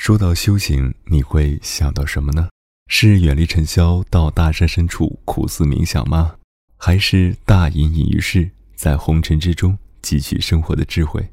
[0.00, 2.48] 说到修行，你会想到什么呢？
[2.88, 6.36] 是远离尘嚣，到大山深处苦思冥想吗？
[6.78, 11.30] 还是大隐隐于市，在红尘之中汲取生活的智慧？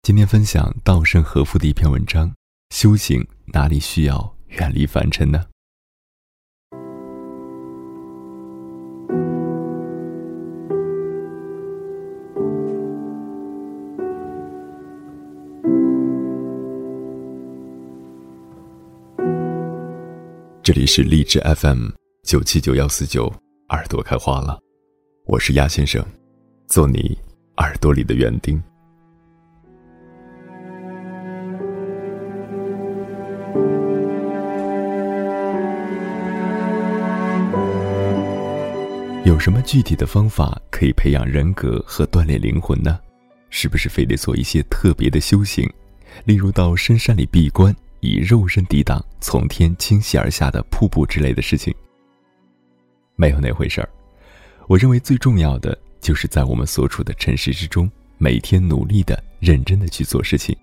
[0.00, 2.32] 今天分享稻盛和夫的一篇文章：
[2.70, 5.44] 修行哪里需要远离凡尘呢？
[20.66, 21.90] 这里是荔枝 FM
[22.24, 23.32] 九七九幺四九，
[23.68, 24.58] 耳朵开花了，
[25.24, 26.04] 我是鸭先生，
[26.66, 27.16] 做你
[27.58, 28.60] 耳朵里的园丁。
[39.24, 42.98] 有什么具体的方法可以培养人格和锻炼灵魂呢？
[43.50, 45.64] 是不是非得做一些特别的修行，
[46.24, 47.72] 例如到深山里闭关？
[48.06, 51.74] 以肉身抵挡从天倾泻而下的瀑布之类的事情，
[53.16, 53.88] 没有那回事儿。
[54.68, 60.56] 我认为最重要的就是在我们所处的尘世之中，每天努力的、认真的去做事情。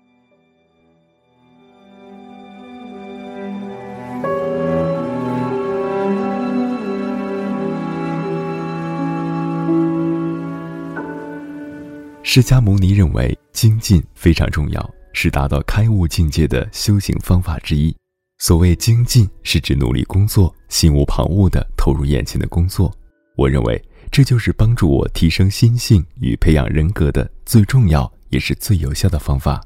[12.22, 14.94] 释迦牟尼认为精进非常重要。
[15.14, 17.96] 是达到开悟境界的修行方法之一。
[18.38, 22.92] 所谓精进，是指努力工作，心无旁骛地投入眼前的工作。
[23.36, 29.64] 我认为，这就是帮助我提升心性与培养人格的最重要也是最有效的方法。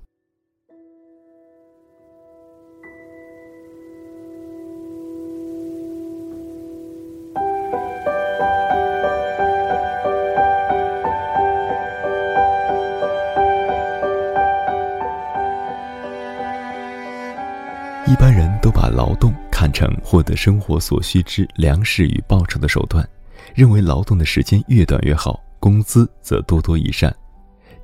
[18.19, 23.09] 一般人都把劳动看成获得生活所需之粮食与报酬的手段，
[23.55, 27.15] 认为劳动的时间越短越好，工资则多多益善，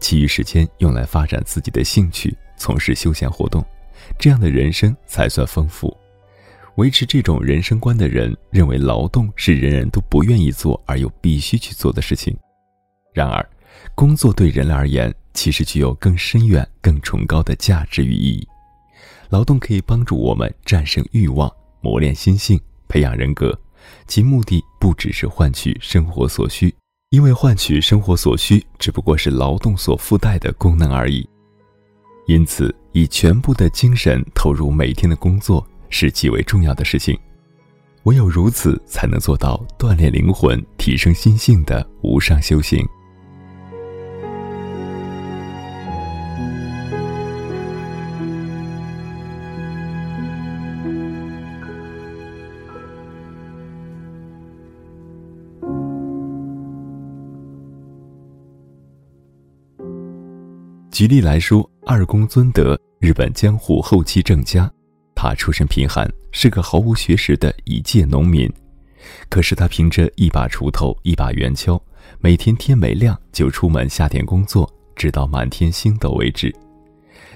[0.00, 3.64] 其余时间用来发展自己的兴趣，从事休闲活动，
[4.18, 5.96] 这样的人生才算丰富。
[6.78, 12.36] 维持这种人生观的人认为，劳动是人人都不愿意做而又必须去做的事情。
[13.12, 13.48] 然而，
[13.94, 18.48] 工作对人类而言，其实具有更深远、更崇高的价值与意义。
[19.34, 22.56] 劳动可以帮助我们战胜欲望，磨练心性，
[22.86, 23.52] 培养人格，
[24.06, 26.72] 其目的不只是换取生活所需，
[27.10, 31.28] 因为换取生活所需只不过是劳动所附带的功能而已。
[32.28, 37.18] 因此，以全部的精神投入每天的工作是极为重要的事情。
[38.04, 42.86] 唯有如此，才能做到锻炼灵魂、提升心性的无上修行。
[60.94, 64.72] 举例来说，二公尊德，日本江户后期政家，
[65.12, 68.48] 他出身贫寒，是个毫无学识的一介农民。
[69.28, 71.82] 可是他凭着一把锄头、一把圆锹，
[72.20, 76.54] 每天天没亮就出门下田工作，直到满天星斗为止。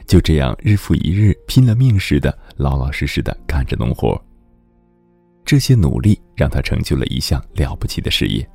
[0.06, 4.16] 就这样日复一日，拼了命似的、老老实实的干着农活。
[5.44, 8.48] 这些努力让他成就了一项了不起的事业。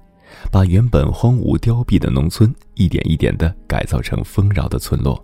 [0.51, 5.23] 把原本荒芜凋敝的农村一点一点地改造成丰饶的村落，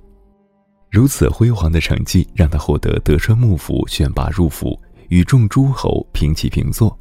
[0.89, 6.97] 如此辉煌的成绩让他获得德川幕府选拔入府，与众诸侯平起平坐。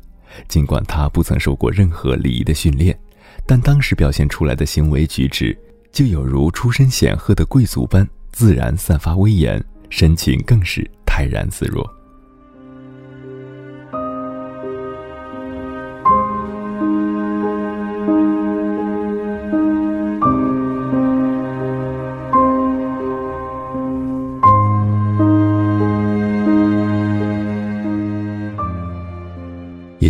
[0.46, 2.98] 尽管他不曾受过任何礼仪的训练，
[3.46, 5.58] 但当时表现出来的行为举止，
[5.90, 11.97] 就有如出身显赫的贵族般自然散发威严，神情更是泰然自若。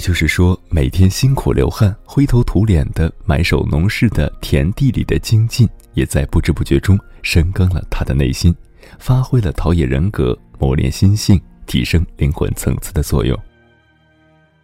[0.08, 8.56] 就是说，每天辛苦流汗、灰头土脸的埋首农事的田地里的精进，也在不知不觉中深耕了他的内心，
[8.98, 13.38] 发挥了陶冶人格、磨练心性、提升灵魂层次的作用。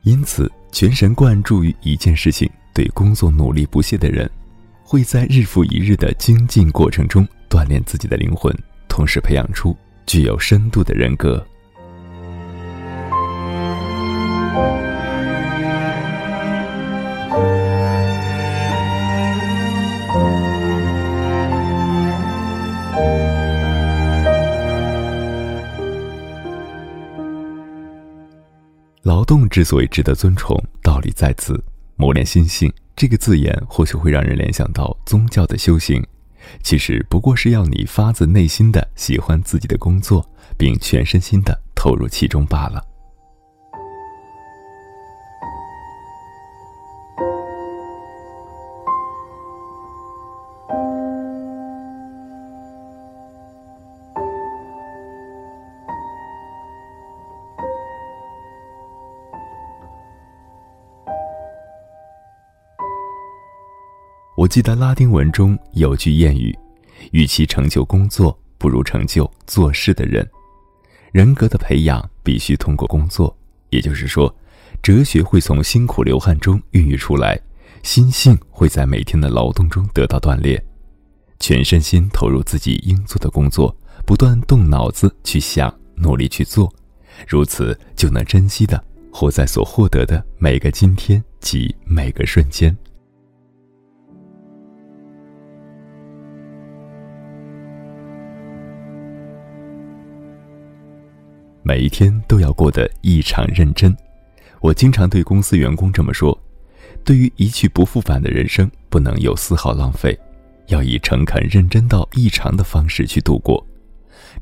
[0.00, 4.31] 因此，全神贯注于一件事情、对工作努力不懈的人，
[4.82, 8.50] 会在日复一日的精进过程中锻炼自己的灵魂，
[8.88, 9.76] 同时培养出
[10.06, 11.46] 具有深度的人格。
[29.25, 31.62] 动之所以值得尊崇，道理在此。
[31.97, 36.05] 磨练心性这个字眼，或许会让人联想到宗教的修行，
[36.62, 40.29] 其实不过是要你发自内心的喜欢自己的工作，
[40.59, 42.85] 并全身心的投入其中罢了。
[64.44, 66.55] 我记得拉丁文中有句谚语
[67.12, 70.29] ：“与其成就工作，不如成就做事的人。”
[71.12, 73.35] 人格的培养必须通过工作，
[73.70, 74.31] 也就是说，
[74.82, 77.41] 哲学会从辛苦流汗中孕育出来，
[77.82, 80.62] 心性会在每天的劳动中得到锻炼，
[81.41, 83.75] 全身心投入自己应做的工作，
[84.05, 86.70] 不断动脑子去想，努力去做，
[87.26, 92.76] 如此就能珍惜的活在所获得的每个今天及每个瞬间。
[101.67, 103.97] 每一天都要过得异常认真，
[104.61, 106.39] 我经常对公司员工这么说：，
[107.03, 110.15] 对于一去不复返的人生，不能有丝毫浪费，
[110.67, 113.67] 要以诚恳认真到异常的方式去度过。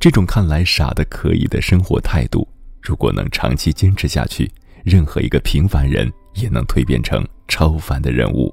[0.00, 2.46] 这种看来傻的可以的生活态度，
[2.80, 4.50] 如果能长期坚持下去，
[4.84, 8.52] 任何一个平凡人也能蜕变成超凡的人物。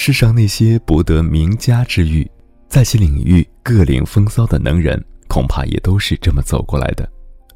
[0.00, 2.30] 世上那些博得名家之誉，
[2.68, 7.06] 在其领域各领风骚的能人，恐怕也都是这么走过来的。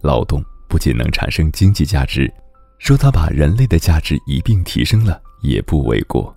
[0.00, 2.31] 劳动不仅能产生经济价值，
[2.81, 6.37] 说他把人类的价值一并提升了，也不为过。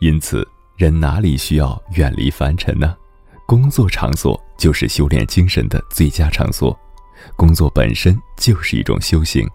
[0.00, 0.44] 因此，
[0.76, 2.96] 人哪里需要远离凡尘呢？
[3.46, 6.78] 工作场所就是修炼精神的最佳场所，
[7.34, 9.48] 工作本身就是一种修行。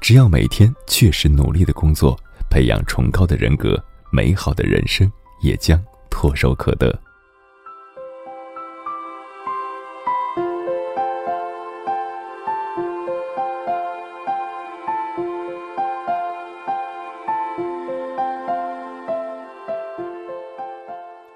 [0.00, 2.18] 只要每天确实努力的工作，
[2.48, 3.78] 培养崇高的人格，
[4.10, 5.12] 美好的人生
[5.42, 5.78] 也将
[6.10, 6.98] 唾手可得。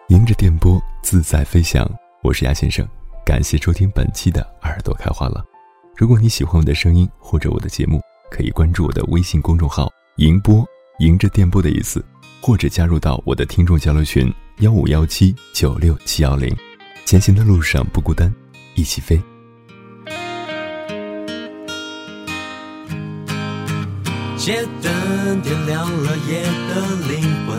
[0.09, 0.83] 迎着电波。
[1.03, 1.87] 自在飞翔，
[2.23, 2.89] 我是鸭先生，
[3.25, 5.45] 感谢收听本期的耳朵开花了。
[5.97, 9.89] 如果你喜欢我的声音或者我的节目，可以关注我的微信公众号
[10.19, 10.67] “迎波”，
[10.99, 12.05] 迎着电波的意思，
[12.41, 16.55] 或者加入到我的听众交流群幺五幺七九六七幺零。
[17.05, 18.35] 前行的路上不孤单，
[18.75, 19.21] 一起飞。
[24.37, 27.57] 街灯点亮了夜的灵魂，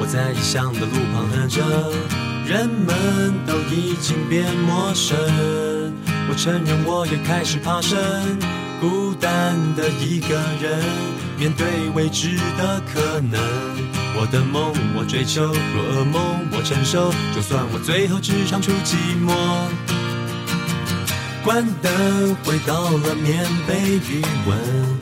[0.00, 2.35] 我在异乡的路旁等着。
[2.46, 5.18] 人们都已经变陌生，
[6.28, 7.98] 我承认我也开始怕生，
[8.80, 10.84] 孤单的一个人，
[11.36, 13.40] 面对未知的可能。
[14.18, 16.22] 我的梦我追求，若噩梦
[16.52, 18.94] 我承受，就算我最后只唱出寂
[19.26, 19.34] 寞。
[21.44, 24.95] 关灯，回到了棉被余温。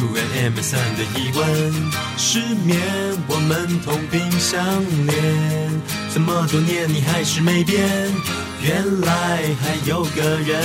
[0.00, 2.80] 你突然 MSN 的疑问，失眠，
[3.28, 4.64] 我们同病相
[5.06, 5.12] 怜。
[6.14, 7.86] 这么多年你还是没变，
[8.62, 10.62] 原来还有个人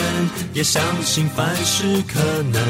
[0.54, 2.62] 也相信凡事可能。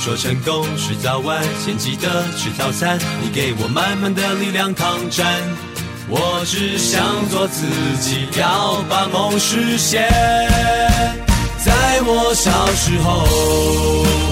[0.00, 2.98] 说成功是早晚，先记得吃早餐。
[3.20, 5.26] 你给我满满的力量抗战，
[6.08, 7.66] 我只想做自
[8.00, 10.08] 己，要把梦实现。
[11.64, 14.25] 在我小时候。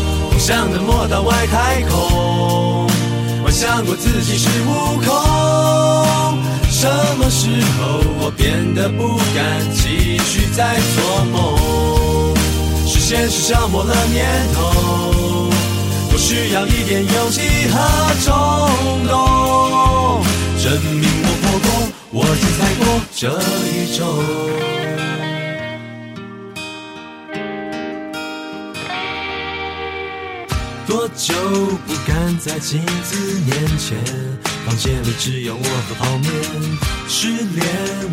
[0.46, 2.86] 想的莫到外太空，
[3.42, 5.08] 幻想过自己是悟空。
[6.70, 6.86] 什
[7.16, 7.48] 么时
[7.78, 12.36] 候我变得不敢继续再做梦？
[12.86, 15.50] 是现实消磨了念头，
[16.12, 17.80] 我需要一点勇气和
[18.22, 18.28] 冲
[19.08, 20.20] 动，
[20.62, 21.66] 证明我活过，
[22.10, 22.84] 我精彩过
[23.16, 23.32] 这
[23.72, 24.73] 宇宙。
[31.24, 31.32] 就
[31.86, 33.16] 不敢在镜子
[33.46, 33.96] 面前？
[34.66, 36.30] 房间里只有我和泡面。
[37.08, 37.66] 失恋，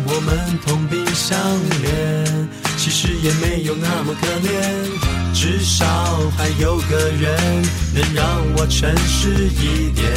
[0.06, 1.38] 我们同病相
[1.84, 5.34] 怜，其实也没有那么可怜。
[5.34, 5.84] 至少
[6.38, 8.24] 还有个人能让
[8.56, 9.28] 我诚实
[9.60, 10.10] 一点。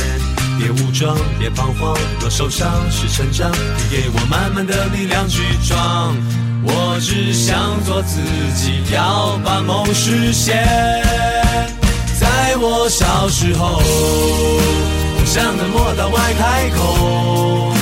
[0.57, 6.15] 别武装，别彷徨，若受伤是成长，你给我满满的力量去闯。
[6.63, 8.21] 我只想做自
[8.55, 11.24] 己，要把梦实现。
[12.57, 13.81] 我小时候，
[15.15, 17.73] 梦想能摸到外太空，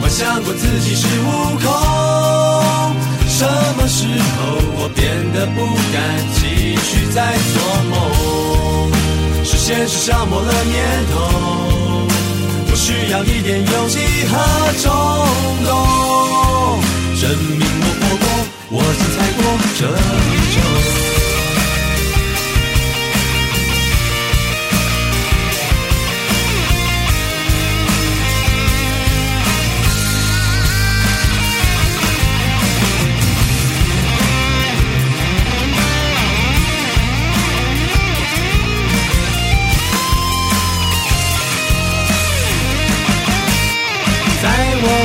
[0.00, 1.64] 幻想过自己是悟空。
[3.28, 3.44] 什
[3.76, 5.96] 么时候我变得不敢
[6.34, 7.54] 继续再做
[7.90, 7.94] 梦？
[9.44, 10.74] 是现实消磨了念
[11.12, 11.14] 头，
[12.68, 14.32] 我需要一点勇气和
[14.82, 14.90] 冲
[15.64, 15.70] 动，
[17.20, 18.24] 证明我活过，
[18.70, 19.40] 我精彩过
[19.78, 21.05] 这宇宙。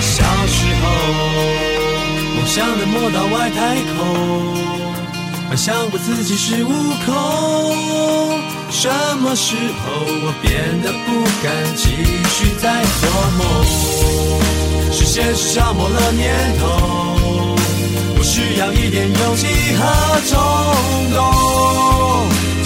[0.01, 0.83] 小时候，
[2.35, 3.99] 梦想能摸到外太空，
[5.47, 6.69] 幻想过自己是悟
[7.05, 7.09] 空。
[8.69, 8.89] 什
[9.19, 9.91] 么时候
[10.23, 11.89] 我变得不敢继
[12.33, 13.01] 续再做
[13.37, 13.41] 梦？
[14.91, 16.65] 是现实消磨了念头，
[18.17, 19.45] 我需要一点勇气
[19.77, 19.81] 和
[20.27, 20.31] 冲
[21.13, 21.17] 动，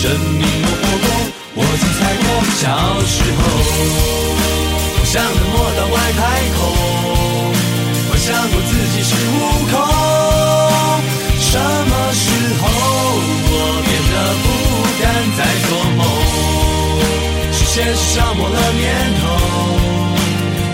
[0.01, 0.03] 证
[0.39, 1.07] 明我活过，
[1.55, 2.25] 我精彩过。
[2.55, 2.63] 小
[3.05, 3.39] 时候，
[4.95, 5.55] 梦想能摸
[18.05, 18.83] 消磨了念
[19.19, 19.23] 头，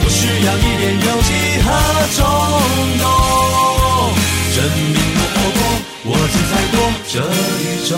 [0.04, 1.30] 我需要一点勇气
[1.64, 1.68] 和
[2.16, 2.20] 冲
[3.00, 3.04] 动，
[4.56, 4.58] 证
[4.94, 5.60] 明我活过，
[6.04, 6.76] 我精彩过
[7.08, 7.14] 这
[7.62, 7.92] 宇宙。